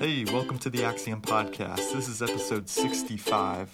[0.00, 1.92] Hey, welcome to the Axiom Podcast.
[1.92, 3.70] This is episode 65.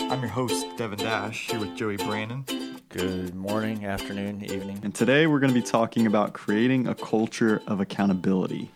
[0.00, 2.44] I'm your host, Devin Dash, here with Joey Brannon.
[2.90, 4.80] Good morning, afternoon, evening.
[4.82, 8.70] And today we're going to be talking about creating a culture of accountability.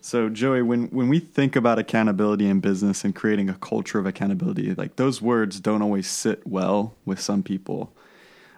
[0.00, 4.06] So, Joey, when, when we think about accountability in business and creating a culture of
[4.06, 7.94] accountability, like those words don't always sit well with some people.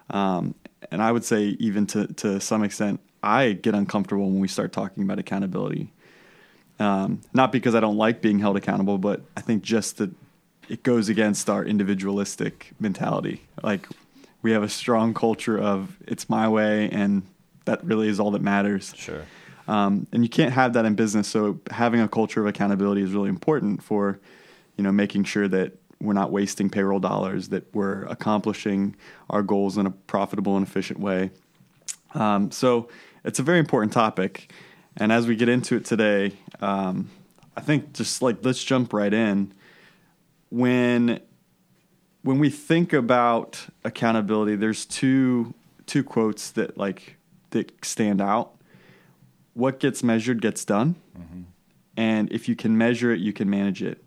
[0.09, 0.55] Um,
[0.91, 4.73] and I would say, even to, to some extent, I get uncomfortable when we start
[4.73, 5.93] talking about accountability.
[6.83, 10.11] Um, not because I don't like being held accountable, but I think just that
[10.69, 13.43] it goes against our individualistic mentality.
[13.63, 13.87] Like
[14.43, 17.23] we have a strong culture of it's my way, and
[17.67, 18.93] that really is all that matters.
[18.97, 19.23] Sure.
[19.69, 21.29] Um, and you can't have that in business.
[21.29, 24.19] So having a culture of accountability is really important for,
[24.77, 28.97] you know, making sure that we're not wasting payroll dollars, that we're accomplishing
[29.31, 31.31] our goals in a profitable and efficient way.
[32.15, 32.89] Um, so
[33.25, 34.53] it's a very important topic.
[34.97, 37.11] And as we get into it today, um,
[37.57, 39.53] I think just like let's jump right in.
[40.49, 41.21] When
[42.23, 45.55] when we think about accountability, there's two
[45.87, 47.17] two quotes that like
[47.51, 48.53] that stand out.
[49.55, 51.43] What gets measured gets done, mm-hmm.
[51.97, 54.03] and if you can measure it, you can manage it.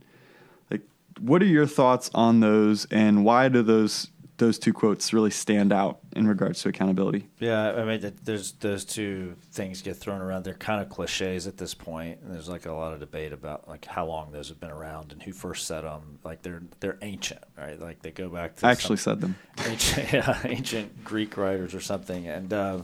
[0.71, 0.81] Like,
[1.19, 4.07] what are your thoughts on those, and why do those
[4.37, 7.27] those two quotes really stand out in regards to accountability.
[7.39, 10.43] Yeah, I mean, there's those two things get thrown around.
[10.43, 13.67] They're kind of cliches at this point, and there's like a lot of debate about
[13.67, 16.19] like how long those have been around and who first said them.
[16.23, 17.79] Like they're they're ancient, right?
[17.79, 19.35] Like they go back to I actually said them.
[19.65, 22.81] Ancient, yeah, ancient Greek writers or something, and uh,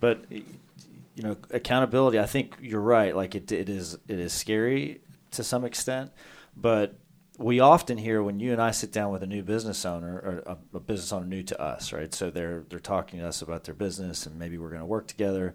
[0.00, 2.18] but you know, accountability.
[2.18, 3.14] I think you're right.
[3.14, 5.00] Like it, it is it is scary
[5.32, 6.10] to some extent,
[6.56, 6.96] but
[7.42, 10.42] we often hear when you and I sit down with a new business owner or
[10.46, 12.12] a, a, business owner new to us, right?
[12.14, 15.06] So they're they're talking to us about their business and maybe we're going to work
[15.06, 15.54] together,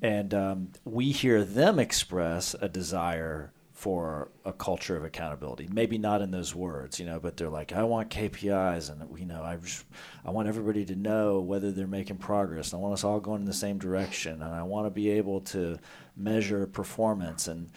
[0.00, 5.68] and um, we hear them express a desire for a culture of accountability.
[5.70, 9.26] Maybe not in those words, you know, but they're like, I want KPIs, and you
[9.26, 9.84] know, I just,
[10.24, 12.72] I want everybody to know whether they're making progress.
[12.72, 15.40] I want us all going in the same direction, and I want to be able
[15.40, 15.78] to
[16.16, 17.68] measure performance and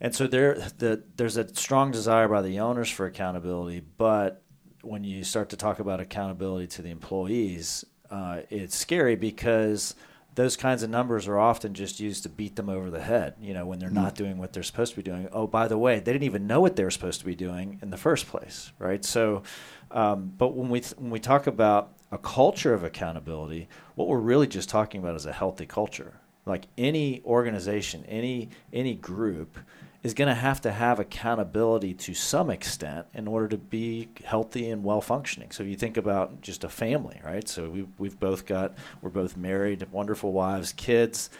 [0.00, 4.42] and so there, the, there's a strong desire by the owners for accountability, but
[4.82, 9.94] when you start to talk about accountability to the employees, uh, it's scary because
[10.36, 13.34] those kinds of numbers are often just used to beat them over the head.
[13.40, 15.28] You know, when they're not doing what they're supposed to be doing.
[15.32, 17.78] Oh, by the way, they didn't even know what they were supposed to be doing
[17.82, 19.04] in the first place, right?
[19.04, 19.42] So,
[19.90, 24.18] um, but when we th- when we talk about a culture of accountability, what we're
[24.18, 26.14] really just talking about is a healthy culture.
[26.46, 29.58] Like any organization, any any group
[30.02, 34.70] is going to have to have accountability to some extent in order to be healthy
[34.70, 35.50] and well functioning.
[35.50, 37.46] So if you think about just a family, right?
[37.48, 41.30] So we we've both got we're both married, wonderful wives, kids.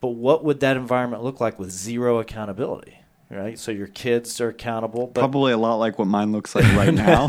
[0.00, 2.98] But what would that environment look like with zero accountability?
[3.28, 5.08] Right, so your kids are accountable.
[5.08, 7.26] Probably a lot like what mine looks like right now.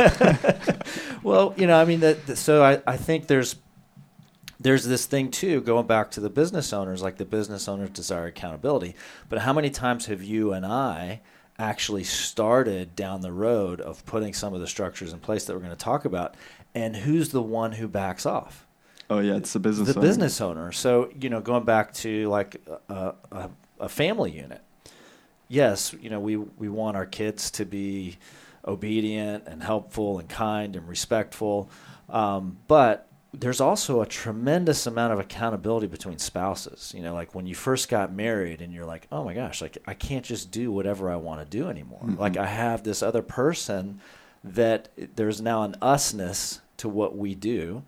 [1.23, 2.37] well, you know, I mean, that.
[2.37, 3.55] So I, I think there's
[4.59, 8.25] there's this thing too going back to the business owners like the business owners desire
[8.25, 8.95] accountability
[9.29, 11.19] but how many times have you and i
[11.59, 15.59] actually started down the road of putting some of the structures in place that we're
[15.59, 16.35] going to talk about
[16.75, 18.67] and who's the one who backs off?
[19.09, 20.07] Oh yeah it's the business the owner.
[20.07, 20.71] business owner.
[20.71, 24.61] So you know going back to like a, a, a family unit.
[25.47, 28.17] Yes you know we we want our kids to be
[28.67, 31.69] obedient and helpful and kind and respectful
[32.09, 36.93] um, but there's also a tremendous amount of accountability between spouses.
[36.95, 39.77] You know, like when you first got married and you're like, oh my gosh, like
[39.85, 42.01] I can't just do whatever I want to do anymore.
[42.03, 42.19] Mm-hmm.
[42.19, 43.99] Like I have this other person
[44.43, 47.83] that there's now an usness to what we do.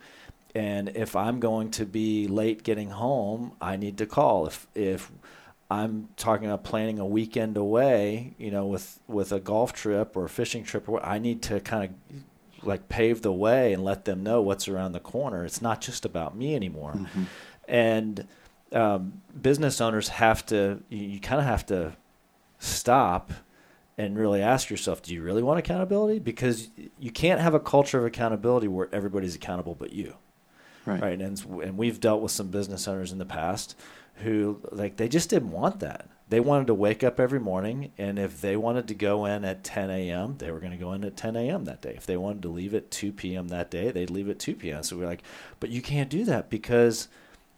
[0.56, 4.48] And if I'm going to be late getting home, I need to call.
[4.48, 5.12] If if
[5.72, 10.26] I'm talking about planning a weekend away, you know, with with a golf trip or
[10.26, 12.24] a fishing trip, I need to kind of
[12.64, 15.46] like pave the way and let them know what's around the corner.
[15.46, 16.94] It's not just about me anymore.
[16.94, 17.24] Mm-hmm.
[17.68, 18.28] And
[18.72, 21.96] um, business owners have to, you, you kind of have to
[22.60, 23.31] stop
[23.98, 26.19] and really ask yourself, do you really want accountability?
[26.19, 26.69] Because
[27.00, 30.16] you can't have a culture of accountability where everybody's accountable but you.
[30.86, 31.01] Right.
[31.01, 31.22] right.
[31.22, 33.75] And, and we've dealt with some business owners in the past
[34.16, 38.20] who, like, they just didn't want that they wanted to wake up every morning, and
[38.20, 41.04] if they wanted to go in at 10 a.m., they were going to go in
[41.04, 41.66] at 10 a.m.
[41.66, 41.96] that day.
[41.98, 43.48] If they wanted to leave at 2 p.m.
[43.48, 44.84] that day, they'd leave at 2 p.m.
[44.84, 45.24] So we're like,
[45.60, 47.08] but you can't do that because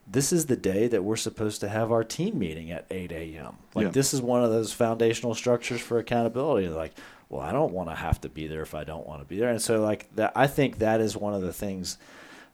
[0.08, 3.58] this is the day that we're supposed to have our team meeting at 8 a.m.
[3.76, 3.92] Like yeah.
[3.92, 6.70] this is one of those foundational structures for accountability.
[6.70, 6.94] Like,
[7.28, 9.38] well, I don't want to have to be there if I don't want to be
[9.38, 9.50] there.
[9.50, 11.98] And so, like that, I think that is one of the things.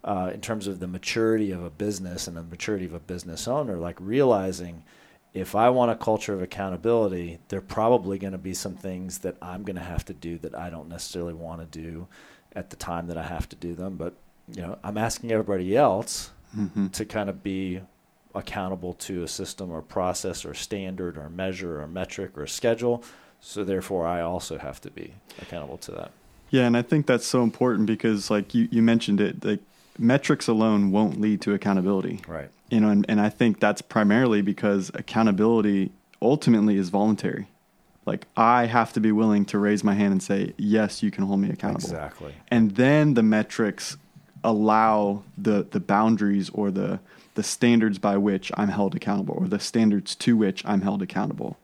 [0.04, 3.46] Uh, in terms of the maturity of a business and the maturity of a business
[3.46, 4.84] owner, like realizing
[5.34, 9.20] if I want a culture of accountability, there are probably going to be some things
[9.20, 12.08] that I'm going to have to do that I don't necessarily want to do
[12.54, 13.98] at the time that I have to do them.
[13.98, 14.16] But
[14.52, 16.88] you know, I'm asking everybody else mm-hmm.
[16.88, 17.82] to kind of be
[18.34, 23.04] accountable to a system or process or standard or measure or metric or schedule.
[23.40, 26.12] So therefore, I also have to be accountable to that.
[26.50, 29.60] Yeah, and I think that's so important because, like you, you mentioned it, like
[29.98, 32.22] metrics alone won't lead to accountability.
[32.28, 32.50] Right.
[32.70, 35.92] You know, and, and I think that's primarily because accountability
[36.22, 37.48] ultimately is voluntary.
[38.06, 41.26] Like I have to be willing to raise my hand and say, "Yes, you can
[41.26, 42.34] hold me accountable." Exactly.
[42.48, 43.98] And then the metrics
[44.44, 47.00] allow the the boundaries or the
[47.36, 51.58] the standards by which I'm held accountable or the standards to which I'm held accountable.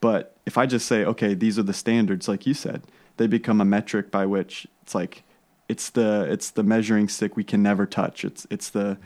[0.00, 2.82] But if I just say, okay, these are the standards, like you said,
[3.16, 5.24] they become a metric by which it's like
[5.68, 8.24] it's the it's the measuring stick we can never touch.
[8.24, 8.98] It's it's the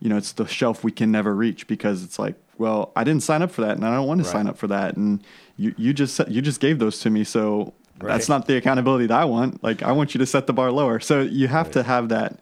[0.00, 3.22] you know it's the shelf we can never reach because it's like well I didn't
[3.22, 4.32] sign up for that and I don't want to right.
[4.32, 5.22] sign up for that and
[5.56, 8.12] you you just you just gave those to me so right.
[8.12, 9.62] that's not the accountability that I want.
[9.62, 11.00] Like I want you to set the bar lower.
[11.00, 11.72] So you have right.
[11.74, 12.40] to have that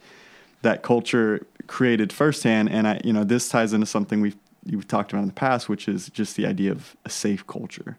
[0.62, 2.70] that culture created firsthand.
[2.70, 5.68] And I, you know, this ties into something we've you've talked about in the past,
[5.68, 7.96] which is just the idea of a safe culture.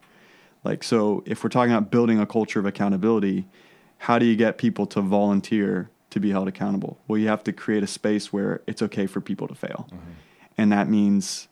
[0.63, 3.45] Like, so if we're talking about building a culture of accountability,
[3.99, 6.97] how do you get people to volunteer to be held accountable?
[7.07, 9.87] Well, you have to create a space where it's okay for people to fail.
[9.87, 10.11] Mm-hmm.
[10.57, 11.47] And that means,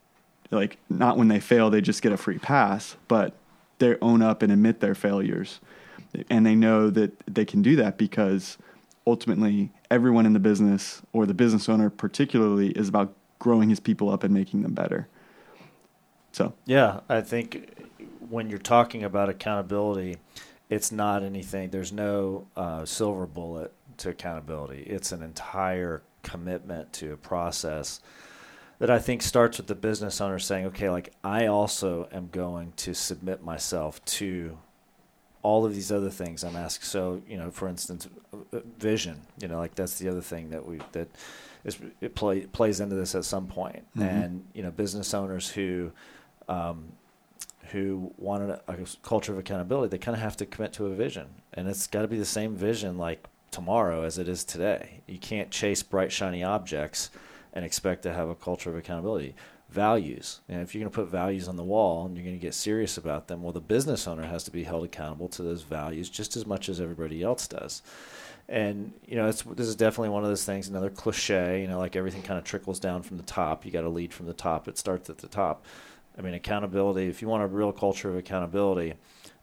[0.50, 3.36] like, not when they fail, they just get a free pass, but
[3.80, 5.60] they own up and admit their failures.
[6.30, 8.58] And they know that they can do that because
[9.06, 14.10] ultimately everyone in the business or the business owner particularly is about growing his people
[14.10, 15.08] up and making them better.
[16.32, 17.88] So, yeah, I think
[18.30, 20.18] when you're talking about accountability,
[20.70, 24.84] it's not anything, there's no uh, silver bullet to accountability.
[24.84, 28.02] It's an entire commitment to a process
[28.80, 32.74] that I think starts with the business owner saying, okay, like I also am going
[32.78, 34.58] to submit myself to
[35.42, 36.84] all of these other things I'm asked.
[36.84, 38.08] So, you know, for instance,
[38.78, 41.08] vision, you know, like that's the other thing that we, that
[41.64, 43.86] is, it play, plays into this at some point.
[43.96, 44.02] Mm-hmm.
[44.04, 45.92] And, you know, business owners who,
[46.50, 46.92] um,
[47.72, 50.96] who wanted a, a culture of accountability, they kind of have to commit to a
[50.96, 51.28] vision.
[51.54, 55.02] And it's got to be the same vision like tomorrow as it is today.
[55.08, 57.10] You can't chase bright, shiny objects
[57.54, 59.36] and expect to have a culture of accountability
[59.70, 60.40] values.
[60.48, 62.54] And if you're going to put values on the wall and you're going to get
[62.54, 66.10] serious about them, well, the business owner has to be held accountable to those values
[66.10, 67.82] just as much as everybody else does.
[68.50, 70.70] And you know, it's, this is definitely one of those things.
[70.70, 73.66] Another cliche, you know, like everything kind of trickles down from the top.
[73.66, 74.68] You got to lead from the top.
[74.70, 75.66] It starts at the top.
[76.18, 77.08] I mean, accountability.
[77.08, 78.96] If you want a real culture of accountability,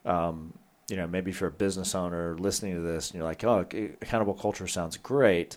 [0.05, 0.53] um,
[0.89, 3.61] you know, maybe if you're a business owner listening to this and you're like, oh,
[3.61, 5.57] accountable culture sounds great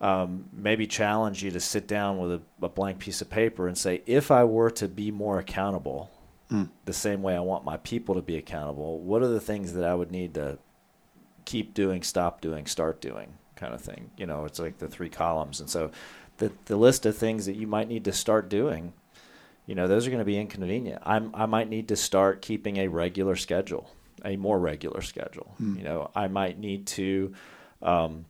[0.00, 3.78] um, maybe challenge you to sit down with a, a, blank piece of paper and
[3.78, 6.10] say, if I were to be more accountable,
[6.50, 6.68] mm.
[6.84, 9.84] the same way I want my people to be accountable, what are the things that
[9.84, 10.58] I would need to
[11.46, 14.10] keep doing, stop doing, start doing, kind of thing?
[14.18, 15.90] You know, it's like the three columns, and so
[16.36, 18.92] the the list of things that you might need to start doing.
[19.66, 21.02] You know, those are going to be inconvenient.
[21.04, 23.90] I'm, I might need to start keeping a regular schedule,
[24.24, 25.54] a more regular schedule.
[25.60, 25.78] Mm.
[25.78, 27.34] You know, I might need to
[27.82, 28.26] um,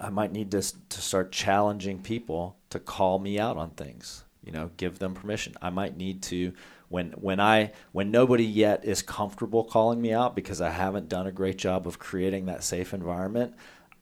[0.00, 4.24] I might need to to start challenging people to call me out on things.
[4.44, 5.54] You know, give them permission.
[5.60, 6.52] I might need to
[6.88, 11.26] when when I when nobody yet is comfortable calling me out because I haven't done
[11.26, 13.54] a great job of creating that safe environment.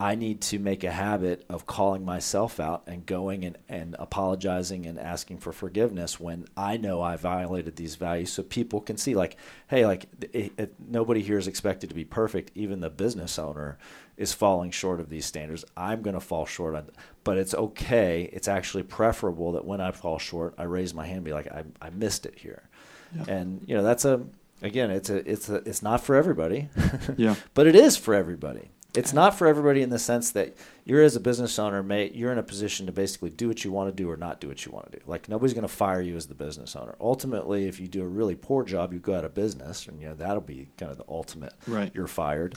[0.05, 4.85] I need to make a habit of calling myself out and going and, and apologizing
[4.85, 9.15] and asking for forgiveness when I know I violated these values so people can see,
[9.15, 12.51] like, hey, like, it, it, nobody here is expected to be perfect.
[12.55, 13.79] Even the business owner
[14.19, 15.65] is falling short of these standards.
[15.75, 16.91] I'm going to fall short on,
[17.25, 18.29] but it's okay.
[18.31, 21.51] It's actually preferable that when I fall short, I raise my hand and be like,
[21.51, 22.69] I, I missed it here.
[23.17, 23.25] Yeah.
[23.29, 24.23] And, you know, that's a,
[24.61, 26.69] again, it's a, it's a, it's not for everybody.
[27.17, 27.37] yeah.
[27.55, 28.69] But it is for everybody.
[28.95, 32.31] It's not for everybody in the sense that you're as a business owner, may, you're
[32.31, 34.65] in a position to basically do what you want to do or not do what
[34.65, 35.05] you want to do.
[35.07, 36.95] Like nobody's going to fire you as the business owner.
[37.01, 40.09] Ultimately, if you do a really poor job, you go out of business, and you
[40.09, 41.55] know that'll be kind of the ultimate.
[41.67, 41.91] Right.
[41.95, 42.55] You're fired.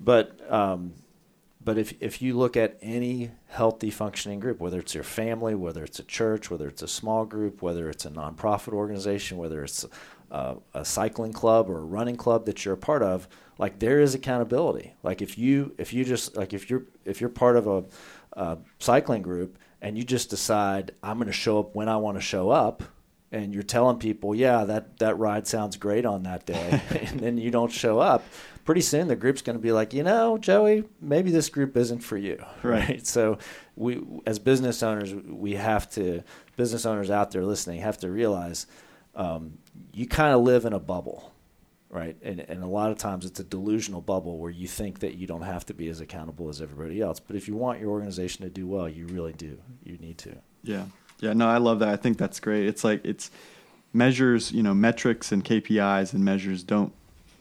[0.00, 0.94] But um,
[1.64, 5.82] but if if you look at any healthy functioning group, whether it's your family, whether
[5.82, 9.84] it's a church, whether it's a small group, whether it's a nonprofit organization, whether it's
[10.34, 14.00] a, a cycling club or a running club that you're a part of like there
[14.00, 14.94] is accountability.
[15.02, 17.84] Like if you if you just like if you're if you're part of a,
[18.32, 22.16] a cycling group and you just decide I'm going to show up when I want
[22.16, 22.82] to show up,
[23.30, 27.38] and you're telling people, yeah, that that ride sounds great on that day, and then
[27.38, 28.24] you don't show up.
[28.64, 31.98] Pretty soon, the group's going to be like, you know, Joey, maybe this group isn't
[31.98, 32.88] for you, right?
[32.88, 33.06] right?
[33.06, 33.38] So
[33.76, 36.22] we, as business owners, we have to
[36.56, 38.66] business owners out there listening have to realize
[39.16, 39.58] um,
[39.92, 41.32] you kind of live in a bubble,
[41.90, 42.16] right?
[42.22, 45.26] And, and a lot of times it's a delusional bubble where you think that you
[45.26, 47.20] don't have to be as accountable as everybody else.
[47.20, 49.58] But if you want your organization to do well, you really do.
[49.84, 50.36] You need to.
[50.62, 50.84] Yeah.
[51.20, 51.32] Yeah.
[51.32, 51.88] No, I love that.
[51.88, 52.66] I think that's great.
[52.66, 53.30] It's like, it's
[53.92, 56.92] measures, you know, metrics and KPIs and measures don't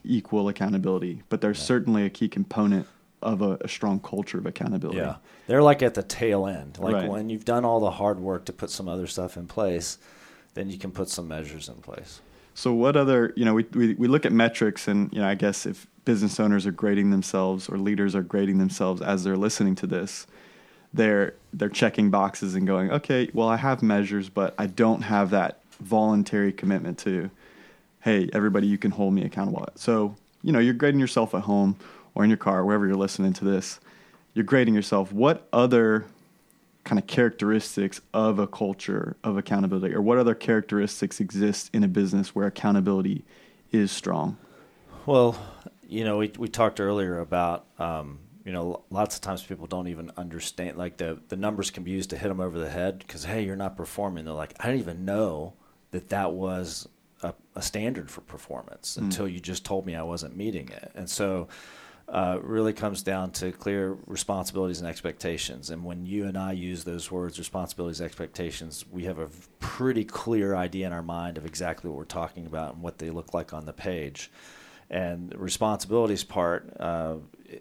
[0.03, 2.88] equal accountability, but they're certainly a key component
[3.22, 5.00] of a, a, strong culture of accountability.
[5.00, 5.15] Yeah.
[5.48, 6.77] They're like at the tail end.
[6.77, 7.10] Like Right.
[7.10, 9.98] when you've done all the hard work to put some other stuff in place,
[10.53, 12.22] then you can put some measures in place.
[12.55, 15.36] So what other, you know, we, we, we look at metrics and, you know, I
[15.36, 19.75] guess if business owners are grading themselves or leaders are grading themselves as they're listening
[19.75, 20.27] to this,
[20.93, 25.31] they're, they're checking boxes and going, okay, well, I have measures, but I don't have
[25.31, 27.31] that voluntary commitment to,
[28.01, 29.67] hey, everybody, you can hold me accountable.
[29.75, 31.77] So, you know, you're grading yourself at home
[32.13, 33.79] or in your car, wherever you're listening to this,
[34.36, 35.12] you're grading yourself.
[35.12, 36.05] What other
[36.83, 41.87] kind of characteristics of a culture of accountability or what other characteristics exist in a
[41.87, 43.23] business where accountability
[43.71, 44.37] is strong
[45.05, 45.37] Well,
[45.87, 49.87] you know, we we talked earlier about um, you know lots of times people don't
[49.87, 52.99] even understand like the the numbers can be used to hit them over the head
[52.99, 54.25] because hey, you're not performing.
[54.25, 55.53] They're like, I didn't even know
[55.91, 56.87] that that was
[57.21, 61.09] a, a standard for performance until you just told me I wasn't meeting it, and
[61.09, 61.47] so.
[62.10, 65.69] Uh, really comes down to clear responsibilities and expectations.
[65.69, 69.29] And when you and I use those words, responsibilities, expectations, we have a
[69.60, 73.10] pretty clear idea in our mind of exactly what we're talking about and what they
[73.10, 74.29] look like on the page.
[74.89, 77.15] And the responsibilities part uh,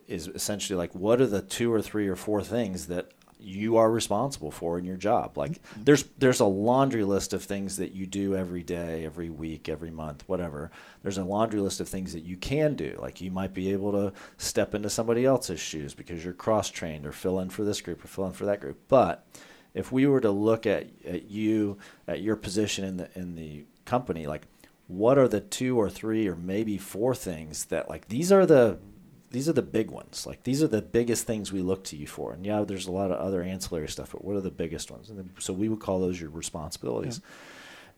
[0.08, 3.90] is essentially like what are the two or three or four things that you are
[3.90, 5.36] responsible for in your job.
[5.36, 9.68] Like there's there's a laundry list of things that you do every day, every week,
[9.68, 10.70] every month, whatever.
[11.02, 12.98] There's a laundry list of things that you can do.
[13.00, 17.06] Like you might be able to step into somebody else's shoes because you're cross trained
[17.06, 18.78] or fill in for this group or fill in for that group.
[18.88, 19.26] But
[19.74, 23.64] if we were to look at, at you at your position in the in the
[23.84, 24.46] company, like
[24.88, 28.78] what are the two or three or maybe four things that like these are the
[29.32, 30.26] these are the big ones.
[30.26, 32.32] Like these are the biggest things we look to you for.
[32.32, 35.10] And yeah, there's a lot of other ancillary stuff, but what are the biggest ones?
[35.10, 37.20] And then, so we would call those your responsibilities.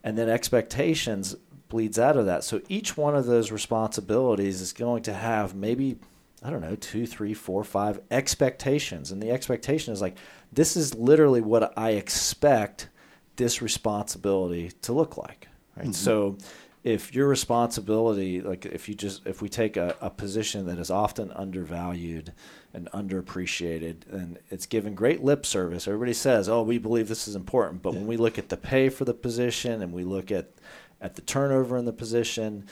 [0.03, 1.35] And then expectations
[1.69, 2.45] bleeds out of that.
[2.45, 5.97] So each one of those responsibilities is going to have maybe
[6.45, 9.11] I don't know, two, three, four, five expectations.
[9.11, 10.17] And the expectation is like,
[10.53, 12.89] this is literally what I expect
[13.37, 15.49] this responsibility to look like.
[15.75, 15.87] Right.
[15.87, 15.93] Mm-hmm.
[15.93, 16.37] So
[16.85, 20.91] if your responsibility, like if you just, if we take a, a position that is
[20.91, 22.33] often undervalued
[22.75, 27.35] and underappreciated and it's given great lip service, everybody says, oh, we believe this is
[27.35, 27.81] important.
[27.81, 30.51] But when we look at the pay for the position and we look at,
[31.01, 32.67] at the turnover in the position,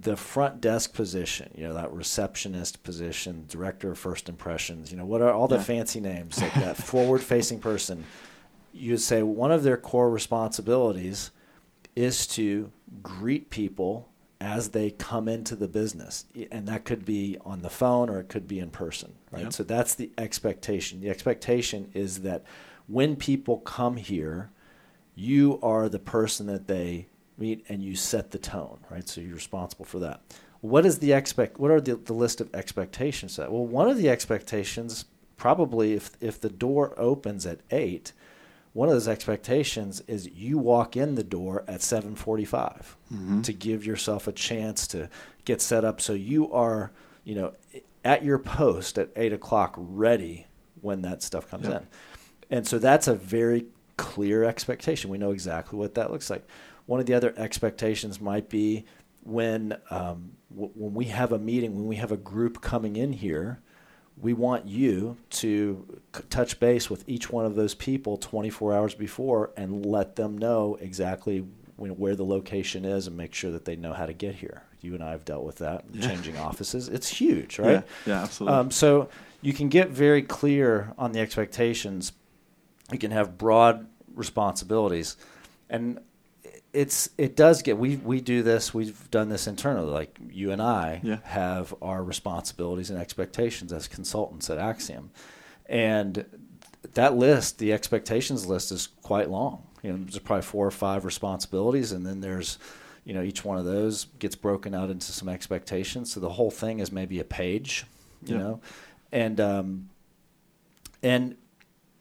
[0.00, 5.04] the front desk position, you know, that receptionist position, director of first impressions, you know,
[5.04, 5.62] what are all the Yeah.
[5.62, 8.04] fancy names like that forward facing person?
[8.72, 11.32] You would say one of their core responsibilities
[11.94, 12.70] is to
[13.02, 14.08] greet people
[14.40, 16.24] as they come into the business.
[16.50, 19.44] And that could be on the phone or it could be in person, right?
[19.44, 19.52] Yep.
[19.52, 21.00] So that's the expectation.
[21.00, 22.44] The expectation is that
[22.88, 24.50] when people come here,
[25.14, 27.06] you are the person that they
[27.38, 29.08] meet and you set the tone, right?
[29.08, 30.22] So you're responsible for that.
[30.60, 33.52] What is the expect what are the, the list of expectations that?
[33.52, 35.04] Well, one of the expectations
[35.36, 38.12] probably if if the door opens at 8,
[38.72, 42.96] one of those expectations is you walk in the door at 7:45
[43.42, 45.08] to give yourself a chance to
[45.44, 46.00] get set up.
[46.00, 46.90] So you are
[47.24, 47.52] you know
[48.04, 50.46] at your post at 8 o'clock ready
[50.80, 51.76] when that stuff comes Yeah.
[51.78, 51.86] in.
[52.50, 55.08] And so that's a very clear expectation.
[55.10, 56.44] We know exactly what that looks like.
[56.86, 58.84] One of the other expectations might be
[59.22, 63.12] when um, w- when we have a meeting when we have a group coming in
[63.12, 63.60] here
[64.20, 68.94] we want you to c- touch base with each one of those people 24 hours
[68.94, 71.44] before and let them know exactly
[71.76, 74.62] when, where the location is and make sure that they know how to get here.
[74.80, 76.08] You and I have dealt with that, Yeah.
[76.08, 76.88] changing offices.
[76.88, 77.70] It's huge, right?
[77.70, 79.08] yeah, yeah absolutely Um, so
[79.40, 82.12] you can get very clear on the expectations.
[82.92, 85.16] You can have broad responsibilities,
[85.70, 85.98] and
[86.72, 88.72] it's it does get we we do this.
[88.72, 89.90] We've done this internally.
[89.90, 91.18] Like you and I Yeah.
[91.24, 95.10] have our responsibilities and expectations as consultants at Axiom,
[95.66, 96.24] and
[96.94, 99.62] that list, the expectations list, is quite long.
[99.82, 102.58] You know, there's probably four or five responsibilities, and then there's
[103.04, 106.12] you know each one of those gets broken out into some expectations.
[106.12, 107.84] So the whole thing is maybe a page,
[108.24, 108.42] you Yeah.
[108.42, 108.60] know,
[109.12, 109.88] and um,
[111.02, 111.36] and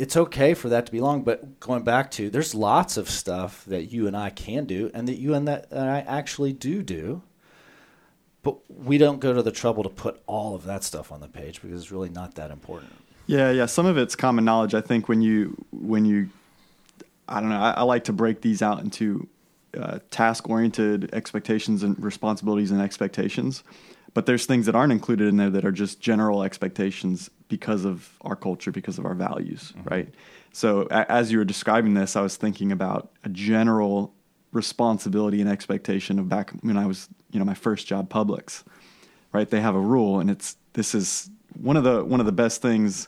[0.02, 1.22] it's okay for that to be long.
[1.22, 5.08] But going back to, there's lots of stuff that you and I can do, and
[5.08, 7.22] that you and that and I actually do do.
[8.42, 11.28] But we don't go to the trouble to put all of that stuff on the
[11.28, 12.92] page because it's really not that important.
[13.28, 13.68] Yeah, yeah.
[13.68, 14.74] Some of it's common knowledge.
[14.74, 16.30] I think when you when you,
[17.28, 17.62] I don't know.
[17.62, 19.28] I, I like to break these out into
[19.78, 23.64] uh, task oriented expectations and responsibilities and expectations.
[24.14, 28.18] But there's things that aren't included in there that are just general expectations because of
[28.22, 29.88] our culture, because of our values, mm-hmm.
[29.90, 30.14] right?
[30.52, 34.14] So a- as you were describing this, I was thinking about a general
[34.52, 38.64] responsibility and expectation of back when I was, you know, my first job, Publix,
[39.32, 39.50] right?
[39.50, 42.62] They have a rule, and it's this is one of the one of the best
[42.62, 43.08] things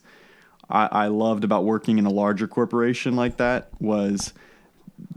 [0.69, 4.33] I, I loved about working in a larger corporation like that was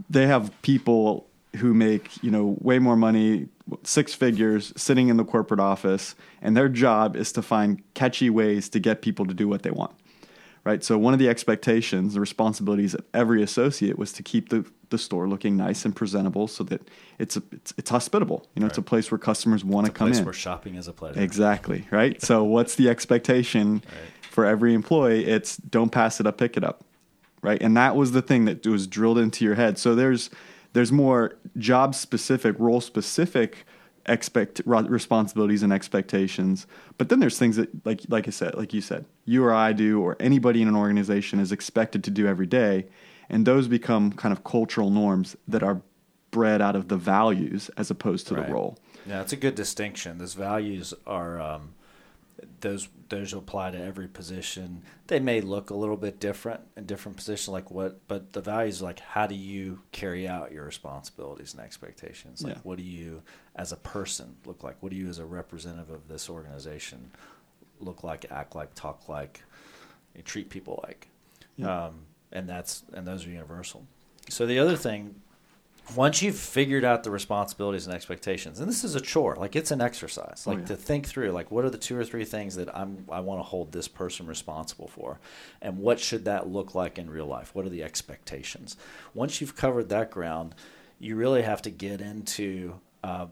[0.09, 3.47] they have people who make you know way more money
[3.83, 8.69] six figures sitting in the corporate office and their job is to find catchy ways
[8.69, 9.91] to get people to do what they want
[10.67, 10.83] right?
[10.83, 14.97] So one of the expectations the responsibilities of every associate was to keep the, the
[14.97, 16.81] store looking nice and presentable so that
[17.17, 18.45] it's a, it's, it's hospitable.
[18.53, 18.71] You know right.
[18.71, 20.25] it's a place where customers want to come in.
[20.25, 21.21] where shopping is a pleasure.
[21.21, 22.21] Exactly right?
[22.27, 24.29] So what's the expectation right.
[24.29, 25.25] for every employee?
[25.25, 26.83] It's don't pass it up pick it up
[27.41, 27.61] right?
[27.61, 29.77] And that was the thing that was drilled into your head.
[29.77, 30.29] So there's
[30.77, 33.65] there's more job specific, role specific
[34.05, 36.67] expect responsibilities and expectations.
[36.99, 39.73] But then there's things that, like like I said, like you said, you or I
[39.73, 42.85] do, or anybody in an organization is expected to do every day,
[43.27, 45.81] and those become kind of cultural norms that are
[46.29, 48.45] bred out of the values as opposed to right.
[48.45, 48.77] the role.
[49.07, 50.19] Yeah, it's a good distinction.
[50.19, 51.73] Those values are um,
[52.59, 54.83] those those apply to every position.
[55.07, 58.81] They may look a little bit different in different positions, like what, but the values
[58.81, 62.43] like how do you carry out your responsibilities and expectations?
[62.43, 62.59] Like yeah.
[62.63, 63.23] what do you
[63.55, 64.77] as a person look like?
[64.81, 67.11] What do you as a representative of this organization
[67.79, 69.43] look like, act like, talk like,
[70.25, 71.07] treat people like?
[71.55, 71.85] Yeah.
[71.85, 72.01] Um,
[72.31, 73.85] and that's and those are universal.
[74.29, 75.15] So the other thing
[75.95, 79.71] once you've figured out the responsibilities and expectations, and this is a chore, like it's
[79.71, 80.67] an exercise, like oh, yeah.
[80.67, 83.39] to think through, like what are the two or three things that I'm I want
[83.39, 85.19] to hold this person responsible for,
[85.61, 87.55] and what should that look like in real life?
[87.55, 88.75] What are the expectations?
[89.13, 90.55] Once you've covered that ground,
[90.99, 93.27] you really have to get into uh,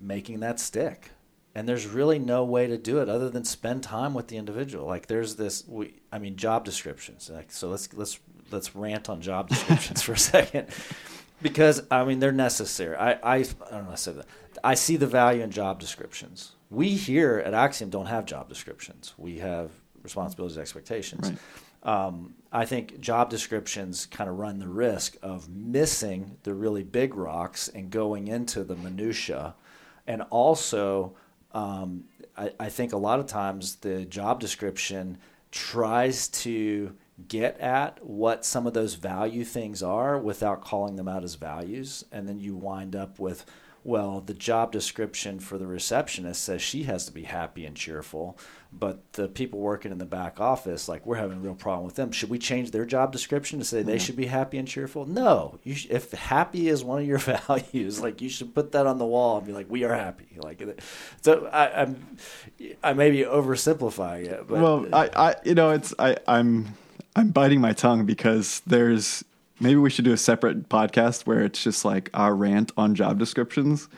[0.00, 1.10] making that stick.
[1.52, 4.86] And there's really no way to do it other than spend time with the individual.
[4.86, 7.28] Like there's this, we, I mean, job descriptions.
[7.28, 8.20] Like, so let's let's
[8.52, 10.68] let's rant on job descriptions for a second
[11.42, 12.96] because I mean they're necessary.
[12.96, 13.92] I I, I don't know.
[13.92, 14.26] I say that.
[14.62, 16.52] I see the value in job descriptions.
[16.70, 19.14] We here at Axiom don't have job descriptions.
[19.16, 19.70] We have
[20.02, 21.30] responsibilities, expectations.
[21.30, 21.38] Right.
[21.82, 27.14] Um, I think job descriptions kind of run the risk of missing the really big
[27.14, 29.54] rocks and going into the minutia,
[30.06, 31.14] and also
[31.52, 32.04] um,
[32.36, 35.18] I, I think a lot of times the job description
[35.50, 36.94] tries to
[37.28, 42.04] get at what some of those value things are without calling them out as values.
[42.12, 43.44] And then you wind up with,
[43.82, 48.38] well, the job description for the receptionist says she has to be happy and cheerful,
[48.72, 51.94] but the people working in the back office, like we're having a real problem with
[51.94, 52.12] them.
[52.12, 54.04] Should we change their job description to say they mm-hmm.
[54.04, 55.06] should be happy and cheerful?
[55.06, 55.58] No.
[55.64, 58.98] You sh- if happy is one of your values, like you should put that on
[58.98, 60.28] the wall and be like, we are happy.
[60.36, 60.62] Like,
[61.22, 62.18] so I, I'm,
[62.82, 66.74] I may be oversimplifying it, but well, I, I, you know, it's I, I'm
[67.16, 69.24] I'm biting my tongue because there's
[69.58, 73.18] maybe we should do a separate podcast where it's just like our rant on job
[73.18, 73.88] descriptions.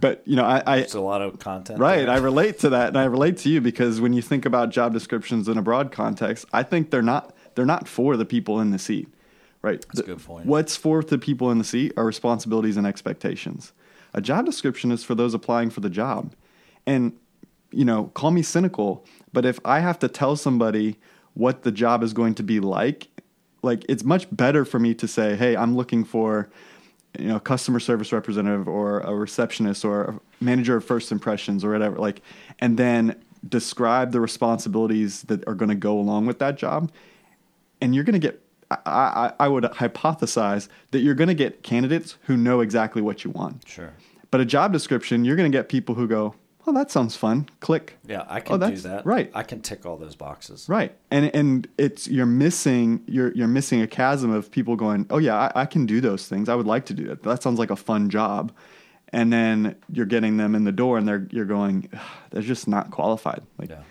[0.00, 1.78] But you know, I, I it's a lot of content.
[1.78, 2.10] Right, there.
[2.10, 4.92] I relate to that, and I relate to you because when you think about job
[4.92, 8.70] descriptions in a broad context, I think they're not they're not for the people in
[8.70, 9.08] the seat.
[9.62, 9.80] Right.
[9.80, 10.46] That's the, a good point.
[10.46, 13.72] What's for the people in the seat are responsibilities and expectations.
[14.12, 16.34] A job description is for those applying for the job.
[16.84, 17.12] And,
[17.70, 20.98] you know, call me cynical, but if I have to tell somebody
[21.34, 23.08] what the job is going to be like,
[23.62, 26.50] like it's much better for me to say, "Hey, I'm looking for
[27.18, 31.70] you know, customer service representative or a receptionist or a manager of first impressions or
[31.70, 32.22] whatever like
[32.58, 33.14] and then
[33.48, 36.90] describe the responsibilities that are going to go along with that job.
[37.80, 38.40] And you're going to get
[38.70, 43.24] I, I, I would hypothesize that you're going to get candidates who know exactly what
[43.24, 43.68] you want.
[43.68, 43.92] Sure.
[44.30, 46.34] But a job description you're going to get people who go
[46.66, 47.48] oh, that sounds fun.
[47.60, 47.98] Click.
[48.06, 49.06] Yeah, I oh, can oh, do that.
[49.06, 49.30] Right.
[49.34, 50.68] I can tick all those boxes.
[50.68, 50.96] Right.
[51.10, 55.50] And and it's you're missing you're you're missing a chasm of people going, oh yeah,
[55.54, 56.48] I, I can do those things.
[56.48, 57.22] I would like to do that.
[57.22, 58.52] That sounds like a fun job.
[59.14, 61.90] And then you're getting them in the door, and they're you're going,
[62.30, 63.42] they're just not qualified.
[63.58, 63.82] Like, yeah.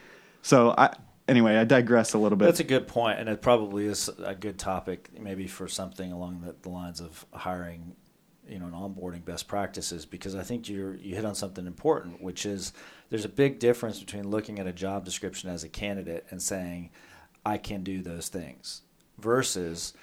[0.41, 0.95] So I
[1.27, 2.45] anyway, I digress a little bit.
[2.45, 6.41] That's a good point, and it probably is a good topic, maybe for something along
[6.41, 7.95] the, the lines of hiring
[8.51, 12.21] you know, and onboarding best practices because I think you you hit on something important,
[12.21, 12.73] which is
[13.09, 16.91] there's a big difference between looking at a job description as a candidate and saying
[17.45, 18.81] I can do those things
[19.17, 19.93] versus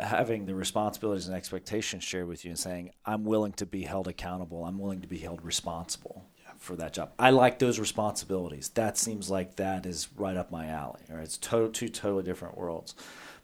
[0.00, 4.08] having the responsibilities and expectations shared with you and saying I'm willing to be held
[4.08, 6.26] accountable, I'm willing to be held responsible
[6.58, 7.12] for that job.
[7.18, 8.70] I like those responsibilities.
[8.70, 11.02] That seems like that is right up my alley.
[11.10, 12.94] Or it's to- two totally different worlds.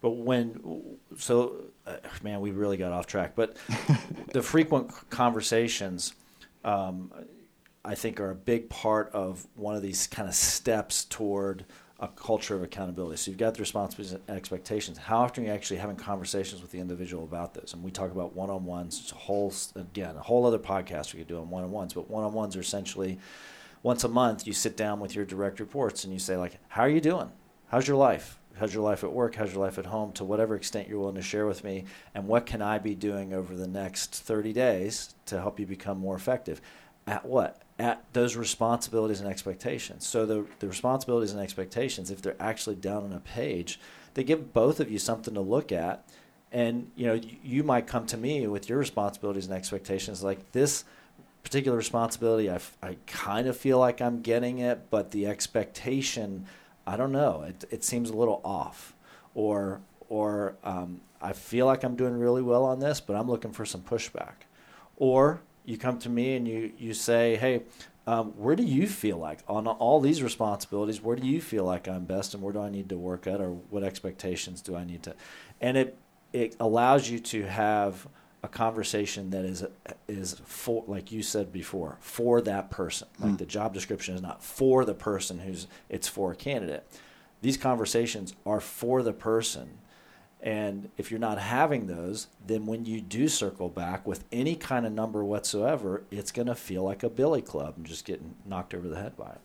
[0.00, 3.32] But when, so, uh, man, we really got off track.
[3.34, 3.56] But
[4.32, 6.14] the frequent conversations,
[6.64, 7.12] um,
[7.84, 11.66] I think, are a big part of one of these kind of steps toward
[11.98, 13.18] a culture of accountability.
[13.18, 14.96] So you've got the responsibilities and expectations.
[14.96, 17.74] How often are you actually having conversations with the individual about this?
[17.74, 19.00] And we talk about one-on-ones.
[19.02, 21.92] It's a whole, again, a whole other podcast we could do on one-on-ones.
[21.92, 23.18] But one-on-ones are essentially
[23.82, 26.82] once a month you sit down with your direct reports and you say like, "How
[26.82, 27.30] are you doing?
[27.68, 28.39] How's your life?
[28.60, 29.36] How's your life at work?
[29.36, 30.12] How's your life at home?
[30.12, 33.32] To whatever extent you're willing to share with me, and what can I be doing
[33.32, 36.60] over the next 30 days to help you become more effective?"
[37.06, 37.62] At what?
[37.78, 40.06] At those responsibilities and expectations.
[40.06, 43.80] So the the responsibilities and expectations, if they're actually down on a page,
[44.12, 46.06] they give both of you something to look at.
[46.52, 50.84] And you know, you, might come to me with your responsibilities and expectations like this
[51.44, 52.50] particular responsibility.
[52.50, 56.46] I, I kind of feel like I'm getting it, but the expectation,
[56.86, 57.44] I don't know.
[57.46, 58.94] It, it seems a little off.
[59.34, 63.52] Or, or um, I feel like I'm doing really well on this, but I'm looking
[63.52, 64.46] for some pushback.
[64.96, 67.62] Or you come to me and you, you say, hey,
[68.06, 71.86] um, where do you feel like on all these responsibilities where do you feel like
[71.86, 74.84] i'm best and where do i need to work at or what expectations do i
[74.84, 75.14] need to
[75.60, 75.96] and it
[76.32, 78.08] it allows you to have
[78.42, 79.64] a conversation that is
[80.08, 83.38] is for like you said before for that person like mm.
[83.38, 86.86] the job description is not for the person who's it's for a candidate
[87.42, 89.78] these conversations are for the person
[90.42, 94.86] and if you're not having those then when you do circle back with any kind
[94.86, 98.72] of number whatsoever it's going to feel like a billy club and just getting knocked
[98.72, 99.40] over the head by it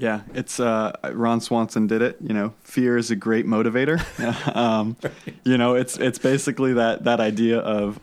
[0.00, 2.18] yeah, it's uh, Ron Swanson did it.
[2.20, 3.98] You know, fear is a great motivator.
[4.56, 4.96] um,
[5.44, 7.98] you know, it's it's basically that that idea of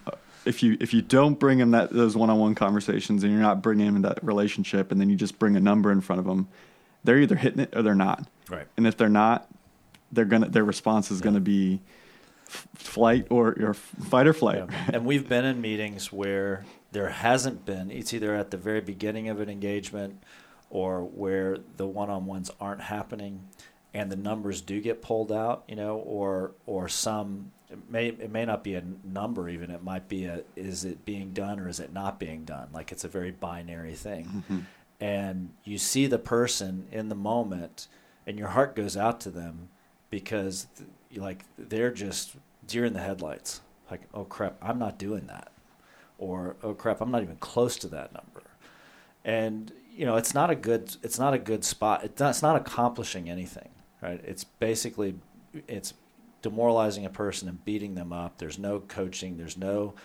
[0.45, 3.85] if you if you don't bring them that those one-on-one conversations and you're not bringing
[3.85, 6.47] them in that relationship and then you just bring a number in front of them
[7.03, 8.27] they're either hitting it or they're not.
[8.49, 8.67] Right.
[8.77, 9.47] And if they're not
[10.11, 11.25] they're gonna their response is yeah.
[11.25, 11.81] gonna be
[12.47, 14.63] f- flight or, or fight or flight.
[14.69, 14.85] Yeah.
[14.93, 17.91] and we've been in meetings where there hasn't been.
[17.91, 20.21] It's either at the very beginning of an engagement
[20.69, 23.47] or where the one-on-ones aren't happening
[23.95, 28.31] and the numbers do get pulled out you know or or some it may it
[28.31, 31.67] may not be a number even it might be a is it being done or
[31.67, 32.67] is it not being done?
[32.73, 34.25] Like it's a very binary thing.
[34.25, 34.59] Mm-hmm.
[34.99, 37.87] and you see the person in the moment
[38.27, 39.69] and your heart goes out to them
[40.09, 40.67] because
[41.15, 42.35] like they're just
[42.67, 43.61] deer in the headlights.
[43.89, 45.51] Like oh crap i'm not doing that.
[46.17, 48.43] Or oh crap i'm not even close to that number.
[49.23, 52.41] And you know it's not a good it's not a good spot it's not, it's
[52.41, 53.69] not accomplishing anything
[54.05, 55.15] right it's basically
[55.67, 55.93] it's
[56.45, 58.37] demoralizing a person and beating them up.
[58.37, 59.37] There's no coaching.
[59.37, 59.95] There's no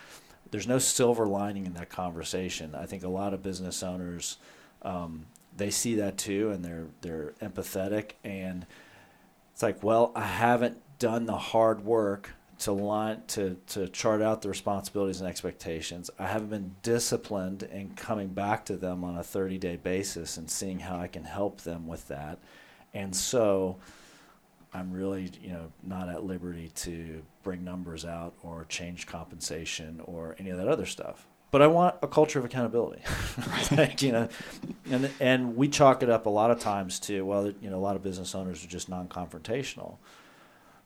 [0.50, 2.74] there's no silver lining in that conversation.
[2.74, 4.38] I think a lot of business owners
[4.80, 8.12] um, they see that too, and they're they're empathetic.
[8.24, 8.64] And
[9.52, 14.40] it's like, well, I haven't done the hard work to line to to chart out
[14.40, 16.10] the responsibilities and expectations.
[16.18, 20.50] I haven't been disciplined in coming back to them on a 30 day basis and
[20.50, 22.38] seeing how I can help them with that.
[22.94, 23.76] And so
[24.72, 30.36] I'm really, you know, not at liberty to bring numbers out or change compensation or
[30.38, 31.26] any of that other stuff.
[31.50, 33.02] But I want a culture of accountability,
[33.76, 34.28] like, you know,
[34.88, 37.80] and and we chalk it up a lot of times to well, you know, a
[37.80, 39.96] lot of business owners are just non-confrontational.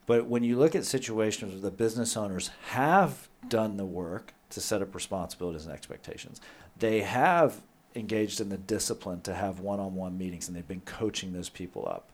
[0.07, 4.61] But when you look at situations where the business owners have done the work to
[4.61, 6.41] set up responsibilities and expectations,
[6.77, 7.61] they have
[7.95, 12.09] engaged in the discipline to have one-on-one meetings, and they've been coaching those people up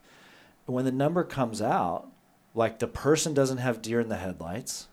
[0.66, 2.08] when the number comes out,
[2.54, 4.88] like the person doesn't have deer in the headlights.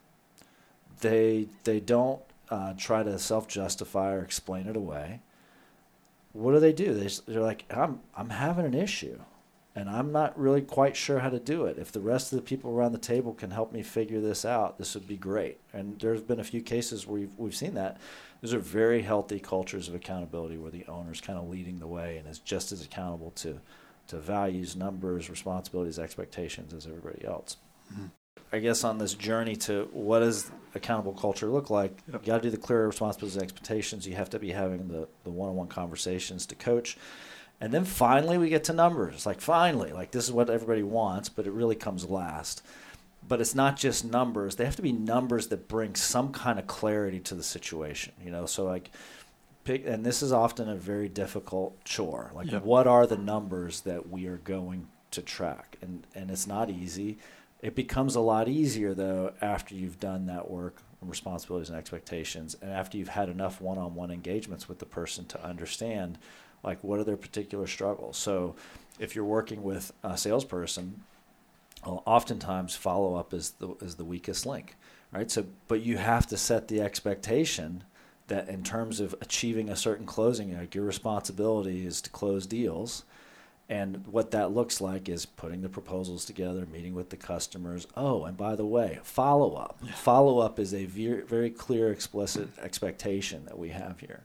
[1.01, 5.21] They they don't uh, try to self justify or explain it away.
[6.33, 6.93] What do they do?
[6.93, 9.19] They, they're like, I'm I'm having an issue,
[9.79, 11.77] and I'm not really quite sure how to do it.
[11.77, 14.77] If the rest of the people around the table can help me figure this out,
[14.77, 15.57] this would be great.
[15.71, 17.97] And there's been a few cases where we've we've seen that.
[18.41, 22.17] Those are very healthy cultures of accountability where the owner's kind of leading the way
[22.17, 23.61] and is just as accountable to
[24.07, 27.55] to values, numbers, responsibilities, expectations as everybody else.
[27.93, 28.07] Mm-hmm.
[28.51, 32.21] I guess on this journey to what does accountable culture look like, yep.
[32.25, 34.05] you got to do the clear responsibilities, expectations.
[34.05, 36.97] You have to be having the the one on one conversations to coach.
[37.61, 39.25] And then finally, we get to numbers.
[39.25, 42.65] Like, finally, like this is what everybody wants, but it really comes last.
[43.27, 44.55] But it's not just numbers.
[44.55, 48.13] They have to be numbers that bring some kind of clarity to the situation.
[48.23, 48.91] You know, so like
[49.65, 52.31] pick, and this is often a very difficult chore.
[52.33, 52.63] Like, yep.
[52.63, 55.77] what are the numbers that we are going to track?
[55.81, 57.17] And and it's not easy.
[57.61, 62.55] It becomes a lot easier though after you've done that work and responsibilities and expectations,
[62.61, 66.17] and after you've had enough one-on-one engagements with the person to understand,
[66.63, 68.17] like, what are their particular struggles.
[68.17, 68.55] So,
[68.99, 71.03] if you're working with a salesperson
[71.85, 74.75] oftentimes follow up is the is the weakest link,
[75.11, 75.29] right?
[75.29, 77.83] So, but you have to set the expectation
[78.27, 83.03] that in terms of achieving a certain closing, like your responsibility is to close deals.
[83.71, 87.85] And what that looks like is putting the proposals together, meeting with the customers.
[87.95, 89.79] Oh, and by the way, follow up.
[89.93, 94.23] Follow up is a very, very clear, explicit expectation that we have here.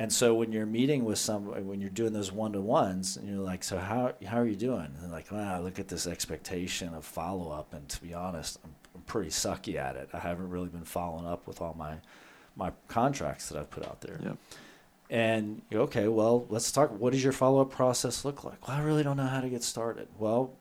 [0.00, 3.28] And so when you're meeting with some, when you're doing those one to ones, and
[3.28, 4.86] you're like, so how how are you doing?
[4.86, 7.74] And they're like, wow, look at this expectation of follow up.
[7.74, 10.08] And to be honest, I'm, I'm pretty sucky at it.
[10.14, 11.96] I haven't really been following up with all my
[12.56, 14.18] my contracts that I've put out there.
[14.24, 14.32] Yeah.
[15.10, 16.98] And you okay, well, let's talk.
[16.98, 18.66] What does your follow up process look like?
[18.66, 20.08] Well, I really don't know how to get started.
[20.18, 20.54] Well,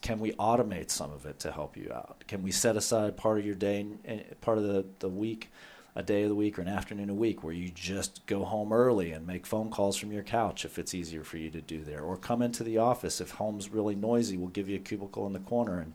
[0.00, 2.22] can we automate some of it to help you out?
[2.28, 5.50] Can we set aside part of your day, and part of the, the week,
[5.94, 8.72] a day of the week or an afternoon a week where you just go home
[8.72, 11.82] early and make phone calls from your couch if it's easier for you to do
[11.82, 12.02] there?
[12.02, 15.32] Or come into the office if home's really noisy, we'll give you a cubicle in
[15.32, 15.94] the corner and,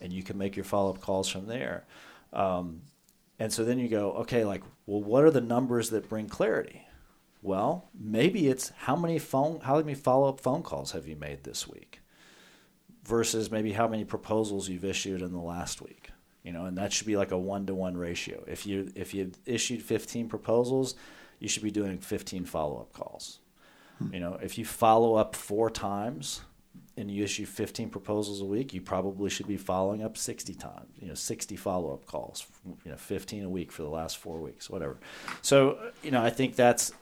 [0.00, 1.84] and you can make your follow up calls from there.
[2.32, 2.82] Um,
[3.38, 6.86] and so then you go, okay, like, well, what are the numbers that bring clarity?
[7.42, 11.42] Well, maybe it's how many phone how many follow up phone calls have you made
[11.42, 12.00] this week
[13.04, 16.11] versus maybe how many proposals you've issued in the last week.
[16.42, 18.42] You know, and that should be like a one to one ratio.
[18.46, 20.96] If you if you've issued 15 proposals,
[21.38, 23.38] you should be doing 15 follow up calls.
[23.98, 24.14] Hmm.
[24.14, 26.40] You know, if you follow up four times
[26.96, 30.90] and you issue 15 proposals a week, you probably should be following up 60 times,
[31.00, 32.46] you know, 60 follow up calls,
[32.84, 34.98] you know, 15 a week for the last four weeks, whatever.
[35.40, 36.92] So, you know, I think that's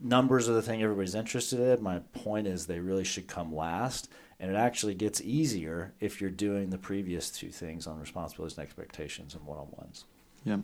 [0.00, 1.82] numbers are the thing everybody's interested in.
[1.82, 4.10] My point is they really should come last.
[4.40, 8.66] And it actually gets easier if you're doing the previous two things on responsibilities and
[8.66, 10.06] expectations and one on ones.
[10.44, 10.60] Yeah.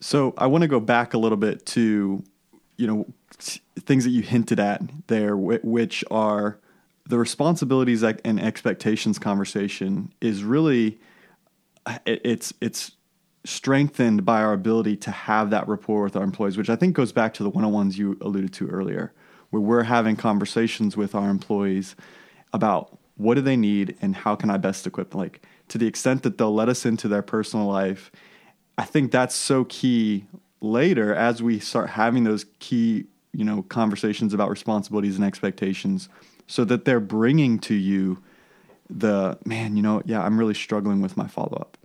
[0.00, 2.24] So I want to go back a little bit to,
[2.78, 3.06] you know,
[3.78, 6.58] things that you hinted at there, which are
[7.06, 10.98] the responsibilities and expectations conversation is really
[12.06, 12.92] it's it's
[13.44, 17.12] strengthened by our ability to have that rapport with our employees, which I think goes
[17.12, 19.12] back to the one-on-ones you alluded to earlier,
[19.50, 21.96] where we're having conversations with our employees
[22.52, 25.14] about what do they need and how can I best equip.
[25.14, 28.10] Like to the extent that they'll let us into their personal life,
[28.78, 30.24] I think that's so key
[30.60, 36.08] later as we start having those key, you know, conversations about responsibilities and expectations
[36.46, 38.22] so that they're bringing to you
[38.88, 41.76] the man, you know, yeah, I'm really struggling with my follow up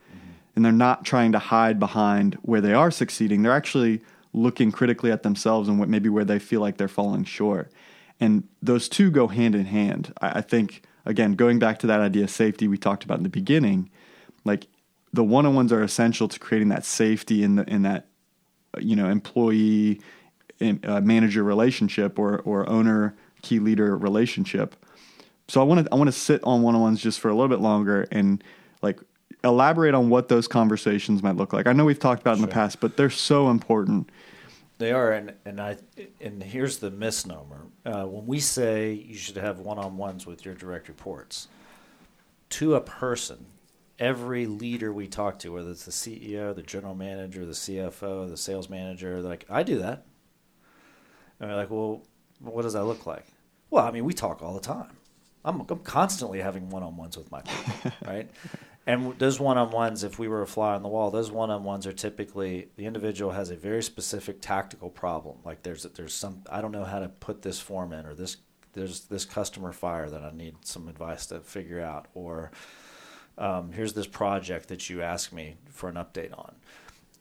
[0.56, 3.42] and they're not trying to hide behind where they are succeeding.
[3.42, 4.02] They're actually
[4.34, 7.72] looking critically at themselves and what maybe where they feel like they're falling short.
[8.20, 10.14] And those two go hand in hand.
[10.22, 13.24] I, I think again, going back to that idea of safety we talked about in
[13.24, 13.90] the beginning,
[14.44, 14.68] like
[15.14, 18.08] the one on ones are essential to creating that safety in the in that
[18.80, 20.02] you know employee
[20.62, 24.76] uh, manager relationship or or owner key leader relationship.
[25.48, 27.34] So I want to I want to sit on one on ones just for a
[27.34, 28.44] little bit longer and
[28.82, 29.00] like
[29.44, 31.68] elaborate on what those conversations might look like.
[31.68, 32.44] I know we've talked about sure.
[32.44, 34.10] in the past, but they're so important.
[34.78, 35.78] They are, and and I
[36.20, 40.90] and here's the misnomer: uh, when we say you should have one-on-ones with your direct
[40.90, 41.48] reports,
[42.50, 43.46] to a person,
[44.00, 48.38] every leader we talk to, whether it's the CEO, the general manager, the CFO, the
[48.38, 50.06] sales manager, they're like, I do that.
[51.40, 52.02] And we're like, well,
[52.40, 53.26] what does that look like?
[53.70, 54.98] Well, I mean, we talk all the time.
[55.44, 58.30] I'm, I'm constantly having one-on-ones with my people, right?
[58.88, 61.50] And those one on ones, if we were a fly on the wall, those one
[61.50, 65.38] on ones are typically the individual has a very specific tactical problem.
[65.44, 68.38] Like there's there's some I don't know how to put this form in, or this
[68.74, 72.52] there's this customer fire that I need some advice to figure out, or
[73.40, 76.54] um, here's this project that you asked me for an update on,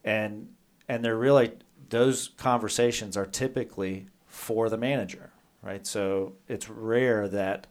[0.04, 0.50] and
[0.86, 1.52] and they're really
[1.88, 5.30] those conversations are typically for the manager,
[5.62, 5.86] right?
[5.86, 7.68] So it's rare that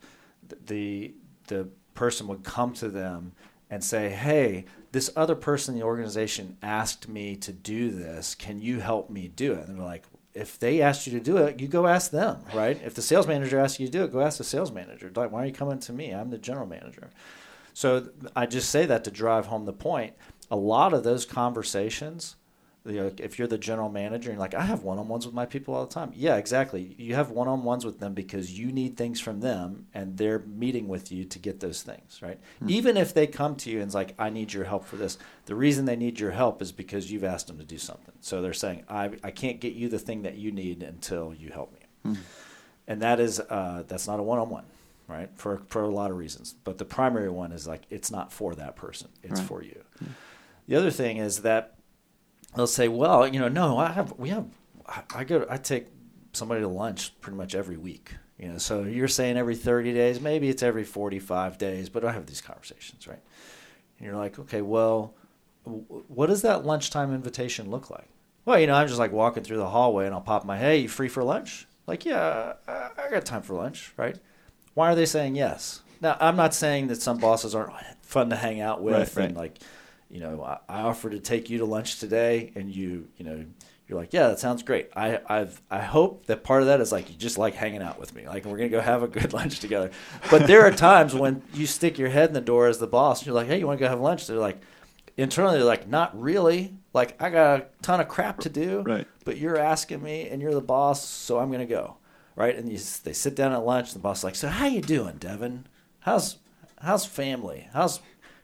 [0.65, 1.13] the
[1.47, 3.33] the person would come to them
[3.73, 8.35] and say, hey, this other person in the organization asked me to do this.
[8.35, 9.67] Can you help me do it?
[9.67, 10.03] And they're like,
[10.35, 12.79] if they asked you to do it, you go ask them, right?
[12.83, 15.11] If the sales manager asks you to do it, go ask the sales manager.
[15.15, 16.11] Like, why are you coming to me?
[16.11, 17.09] I'm the general manager.
[17.73, 20.13] So I just say that to drive home the point.
[20.51, 22.35] A lot of those conversations
[22.85, 25.33] you know, if you're the general manager and like, I have one on ones with
[25.33, 26.11] my people all the time.
[26.13, 26.95] Yeah, exactly.
[26.97, 30.39] You have one on ones with them because you need things from them and they're
[30.39, 32.39] meeting with you to get those things, right?
[32.55, 32.69] Mm-hmm.
[32.69, 35.17] Even if they come to you and it's like, I need your help for this,
[35.45, 38.15] the reason they need your help is because you've asked them to do something.
[38.19, 41.51] So they're saying, I, I can't get you the thing that you need until you
[41.51, 42.11] help me.
[42.11, 42.21] Mm-hmm.
[42.87, 44.65] And that is, uh, that's not a one on one,
[45.07, 45.29] right?
[45.35, 46.53] For, for a lot of reasons.
[46.65, 49.47] But the primary one is like, it's not for that person, it's right.
[49.47, 49.81] for you.
[50.03, 50.11] Mm-hmm.
[50.67, 51.75] The other thing is that
[52.55, 54.45] they'll say, "Well, you know, no, I have we have
[55.15, 55.87] I go I take
[56.33, 60.19] somebody to lunch pretty much every week, You know, so you're saying every 30 days,
[60.19, 63.21] maybe it's every 45 days, but I have these conversations, right?
[63.99, 65.13] And you're like, okay, well,
[65.63, 68.07] what does that lunchtime invitation look like?
[68.45, 70.79] Well, you know, I'm just like walking through the hallway and I'll pop my, hey,
[70.79, 71.67] you free for lunch?
[71.85, 74.17] Like, yeah, I, got time for lunch, right?
[74.73, 75.81] Why are they saying yes?
[76.01, 79.27] Now, I'm not saying that some bosses aren't fun to hang out with Right, right.
[79.27, 79.59] and like,
[80.13, 83.43] you know, I, I offer to take you to lunch today and you, you know,
[83.87, 84.89] you're like, yeah, that sounds great.
[84.95, 87.99] I, I've, I hope that part of that is like you just like hanging out
[87.99, 88.27] with me.
[88.27, 89.89] Like we're gonna go have a good lunch together.
[90.29, 93.19] But there are times when you stick your head in the door as the boss,
[93.19, 94.27] and you're like, hey, you want to go have lunch?
[94.27, 94.61] They're like,
[95.17, 96.75] internally, they're like, not really.
[96.93, 98.81] Like I got a ton of crap to do.
[98.81, 99.07] Right.
[99.25, 101.97] But you're asking me, and you're the boss, so I'm gonna go.
[102.35, 102.55] Right.
[102.55, 103.89] And you, they sit down at lunch.
[103.89, 105.65] And the boss is like, so how you doing, Devin?
[106.01, 106.37] How's
[106.79, 107.67] how's family?
[107.73, 107.99] How's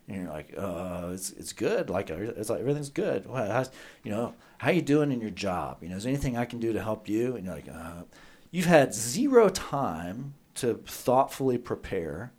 [0.10, 1.90] and you're like, uh, it's it's good.
[1.90, 3.28] Like it's like everything's good.
[3.28, 3.70] Well, how's,
[4.04, 5.78] you know, how you doing in your job?
[5.82, 7.36] You know, is there anything I can do to help you?
[7.36, 8.04] And you're like, uh,
[8.52, 12.34] you've had zero time to thoughtfully prepare.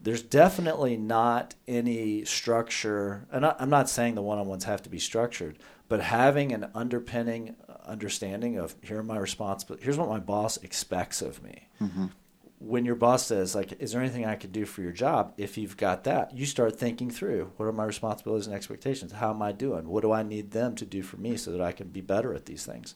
[0.00, 5.00] There's definitely not any structure, and I, I'm not saying the one-on-ones have to be
[5.00, 9.84] structured, but having an underpinning understanding of here are my responsibilities.
[9.84, 11.66] Here's what my boss expects of me
[12.60, 15.32] when your boss says like is there anything i could do for your job?
[15.36, 19.12] If you've got that you start thinking through what are my responsibilities and expectations?
[19.12, 19.88] How am i doing?
[19.88, 22.34] What do i need them to do for me so that i can be better
[22.34, 22.94] at these things?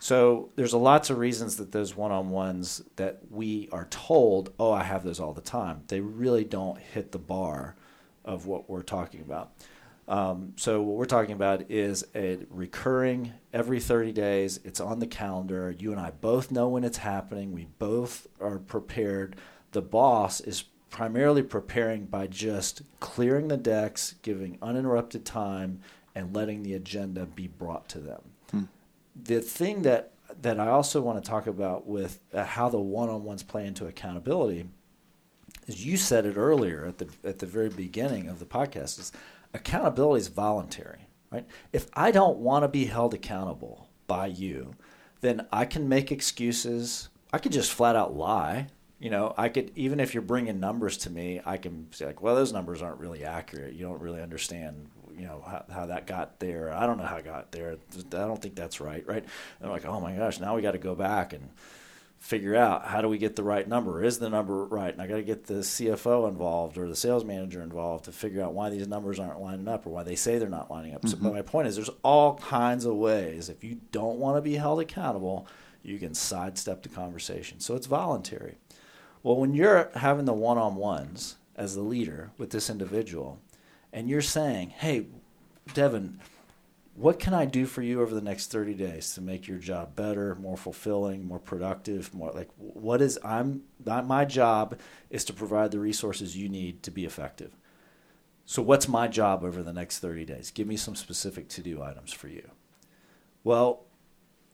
[0.00, 4.82] So there's a lots of reasons that those one-on-ones that we are told oh i
[4.82, 5.82] have those all the time.
[5.88, 7.76] They really don't hit the bar
[8.24, 9.52] of what we're talking about
[10.08, 14.58] um, so what we're talking about is a recurring every 30 days.
[14.64, 15.74] It's on the calendar.
[15.78, 17.52] You and I both know when it's happening.
[17.52, 19.36] We both are prepared.
[19.72, 25.80] The boss is primarily preparing by just clearing the decks, giving uninterrupted time,
[26.14, 28.22] and letting the agenda be brought to them.
[29.24, 33.42] The thing that that I also want to talk about with uh, how the one-on-ones
[33.42, 34.68] play into accountability
[35.66, 39.12] is you said it earlier at the at the very beginning of the podcast is
[39.54, 41.46] accountability is voluntary right?
[41.72, 44.74] If i don't want to be held accountable by you
[45.20, 47.08] then i can make excuses.
[47.32, 48.68] I could just flat out lie.
[48.98, 52.22] You know i could even if you're bringing numbers to me i can say like
[52.22, 53.74] well those numbers aren't really accurate.
[53.74, 56.72] You don't really understand you know how, how that got there.
[56.72, 57.76] I don't know how it got there.
[57.96, 59.24] I don't think that's right right?
[59.24, 61.48] And i'm like oh my gosh now we got to go back and
[62.18, 64.02] figure out how do we get the right number?
[64.02, 64.92] Is the number right?
[64.92, 68.42] And I got to get the CFO involved or the sales manager involved to figure
[68.42, 71.06] out why these numbers aren't lining up or why they say they're not lining up.
[71.06, 73.48] So, but my point is, there's all kinds of ways.
[73.48, 75.46] If you don't want to be held accountable,
[75.82, 77.60] you can sidestep the conversation.
[77.60, 78.56] So it's voluntary.
[79.22, 83.38] Well, when you're having the one on ones as the leader with this individual,
[83.92, 85.06] and you're saying, hey,
[85.72, 86.20] Devin,
[86.98, 89.94] what can I do for you over the next 30 days to make your job
[89.94, 95.70] better, more fulfilling, more productive, more like what is I'm my job is to provide
[95.70, 97.56] the resources you need to be effective.
[98.46, 100.50] So what's my job over the next 30 days?
[100.50, 102.50] Give me some specific to-do items for you.
[103.44, 103.84] Well,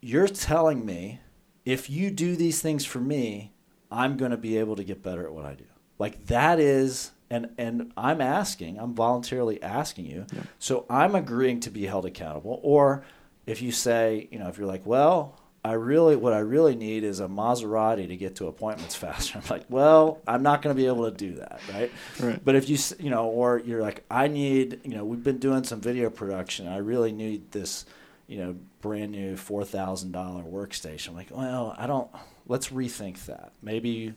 [0.03, 1.21] you're telling me
[1.65, 3.55] if you do these things for me,
[3.91, 5.65] I'm going to be able to get better at what I do.
[5.99, 10.27] Like that is and and I'm asking, I'm voluntarily asking you.
[10.33, 10.43] Yeah.
[10.59, 12.61] So I'm agreeing to be held accountable.
[12.63, 13.05] Or
[13.47, 17.05] if you say, you know, if you're like, well, I really, what I really need
[17.05, 19.39] is a Maserati to get to appointments faster.
[19.39, 21.93] I'm like, well, I'm not going to be able to do that, right?
[22.21, 22.45] Right.
[22.45, 25.65] But if you, you know, or you're like, I need, you know, we've been doing
[25.65, 26.69] some video production.
[26.69, 27.87] I really need this,
[28.27, 31.09] you know, brand new four thousand dollar workstation.
[31.09, 32.11] I'm like, well, I don't.
[32.47, 33.53] Let's rethink that.
[33.63, 34.15] Maybe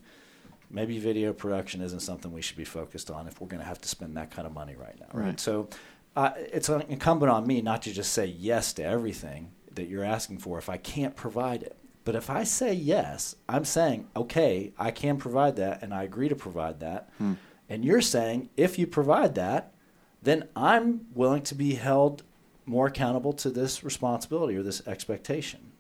[0.69, 3.81] maybe video production isn't something we should be focused on if we're going to have
[3.81, 5.07] to spend that kind of money right now.
[5.13, 5.39] Right.
[5.39, 5.69] So
[6.15, 10.39] uh, it's incumbent on me not to just say yes to everything that you're asking
[10.39, 11.77] for if I can't provide it.
[12.03, 16.29] But if I say yes, I'm saying, okay, I can provide that and I agree
[16.29, 17.09] to provide that.
[17.17, 17.33] Hmm.
[17.69, 19.73] And you're saying, if you provide that,
[20.21, 22.23] then I'm willing to be held
[22.65, 25.71] more accountable to this responsibility or this expectation.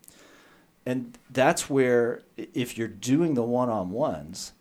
[0.85, 4.53] And that's where, if you're doing the one on ones,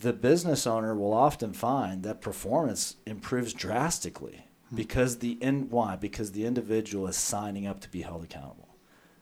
[0.00, 4.76] the business owner will often find that performance improves drastically hmm.
[4.76, 5.96] because the in why?
[5.96, 8.68] Because the individual is signing up to be held accountable.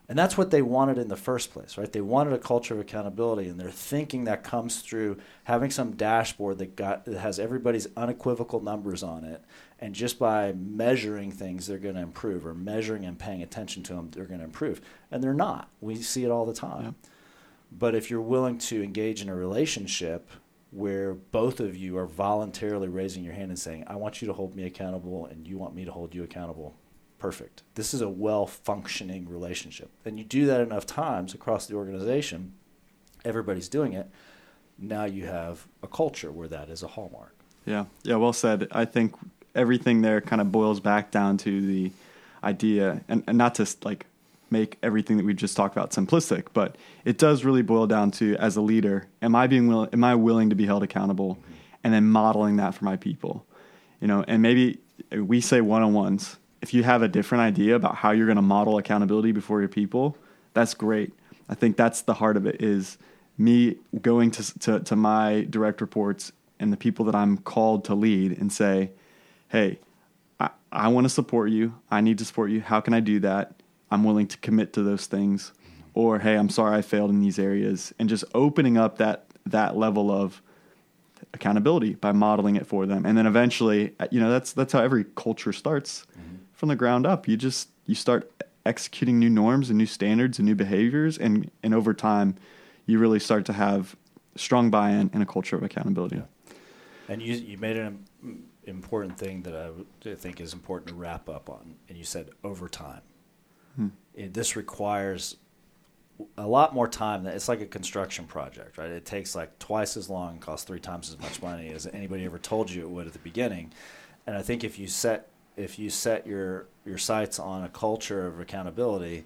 [0.09, 1.91] And that's what they wanted in the first place right?
[1.91, 6.57] They wanted a culture of accountability and they're thinking that comes through having some dashboard
[6.57, 9.43] that got that has everybody's unequivocal numbers on it
[9.79, 13.93] and just by measuring things they're going to improve or measuring and paying attention to
[13.93, 14.81] them they're going to improve.
[15.09, 15.69] And they're not.
[15.81, 16.83] We see it all the time.
[16.83, 17.09] Yeah.
[17.71, 20.29] but if you're willing to engage in a relationship
[20.73, 24.33] where both of you are voluntarily raising your hand and saying, I want you to
[24.33, 26.75] hold me accountable and you want me to hold you accountable,
[27.19, 27.61] perfect.
[27.75, 29.91] This is a well functioning relationship.
[30.03, 32.53] And you do that enough times across the organization,
[33.23, 34.09] everybody's doing it.
[34.79, 37.35] Now you have a culture where that is a hallmark.
[37.65, 38.67] Yeah, yeah, well said.
[38.71, 39.15] I think
[39.53, 41.91] everything there kind of boils back down to the
[42.43, 44.07] idea, and, and not to like
[44.53, 48.37] make everything that we just talked about simplistic, but it does really boil down to
[48.37, 51.37] as a leader, am I being am I willing to be held accountable,
[51.83, 53.45] and then modeling that for my people,
[53.99, 54.79] you know, and maybe
[55.11, 56.37] we say one on ones.
[56.61, 59.67] If you have a different idea about how you're going to model accountability before your
[59.67, 60.17] people,
[60.53, 61.11] that's great.
[61.49, 62.97] I think that's the heart of it is
[63.37, 67.95] me going to, to, to my direct reports and the people that I'm called to
[67.95, 68.91] lead and say,
[69.49, 69.79] hey,
[70.39, 71.73] I, I want to support you.
[71.91, 72.61] I need to support you.
[72.61, 73.55] How can I do that?
[73.93, 75.53] I'm willing to commit to those things.
[75.93, 77.93] Or, hey, I'm sorry I failed in these areas.
[77.99, 80.41] And just opening up that, that level of
[81.33, 83.05] accountability by modeling it for them.
[83.05, 86.37] And then eventually, you know, that's, that's how every culture starts mm-hmm.
[86.51, 87.27] from the ground up.
[87.27, 88.31] You just, you start
[88.65, 91.17] executing new norms and new standards and new behaviors.
[91.17, 92.35] And, and over time,
[92.87, 93.95] you really start to have
[94.35, 96.15] strong buy-in and a culture of accountability.
[96.15, 96.55] Yeah.
[97.07, 98.03] And you, you made an
[98.63, 101.75] important thing that I think is important to wrap up on.
[101.87, 103.01] And you said over time.
[103.75, 103.87] Hmm.
[104.13, 105.37] It, this requires
[106.37, 107.25] a lot more time.
[107.25, 108.89] It's like a construction project, right?
[108.89, 112.39] It takes like twice as long, costs three times as much money as anybody ever
[112.39, 113.71] told you it would at the beginning.
[114.27, 118.25] And I think if you set if you set your your sights on a culture
[118.25, 119.25] of accountability,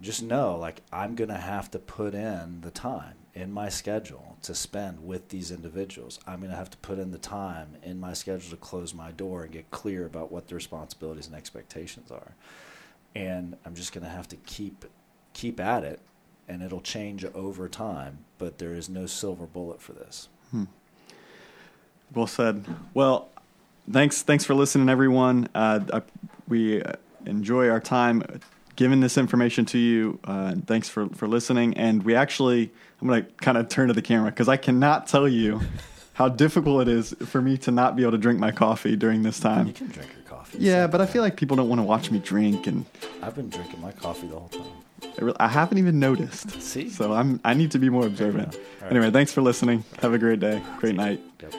[0.00, 4.36] just know like I'm going to have to put in the time in my schedule
[4.42, 6.18] to spend with these individuals.
[6.26, 9.12] I'm going to have to put in the time in my schedule to close my
[9.12, 12.34] door and get clear about what the responsibilities and expectations are.
[13.16, 14.84] And I'm just going to have to keep
[15.32, 16.00] keep at it
[16.48, 20.28] and it'll change over time, but there is no silver bullet for this.
[20.50, 20.64] Hmm.
[22.14, 22.64] Well said.
[22.94, 23.28] Well,
[23.90, 25.48] thanks thanks for listening everyone.
[25.54, 26.02] Uh, I,
[26.46, 26.82] we
[27.24, 28.22] enjoy our time
[28.76, 30.18] giving this information to you.
[30.24, 31.74] Uh, thanks for, for listening.
[31.74, 35.08] And we actually, I'm going to kind of turn to the camera because I cannot
[35.08, 35.62] tell you
[36.12, 39.22] how difficult it is for me to not be able to drink my coffee during
[39.22, 39.66] this time.
[39.66, 40.22] You can drink your
[40.52, 40.64] coffee.
[40.64, 42.66] Yeah, but I feel like people don't want to watch me drink.
[42.66, 42.84] And
[43.22, 44.62] I've been drinking my coffee the whole time.
[45.02, 46.60] I, really, I haven't even noticed.
[46.62, 46.88] See?
[46.88, 48.56] So I'm I need to be more observant.
[48.82, 48.90] Right.
[48.90, 49.84] Anyway, thanks for listening.
[50.00, 50.62] Have a great day.
[50.78, 51.20] Great night.
[51.42, 51.54] Yep.